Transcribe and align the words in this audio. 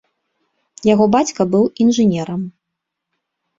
Яго 0.93 1.05
бацька 1.17 1.41
быў 1.53 1.63
інжынерам. 1.87 2.41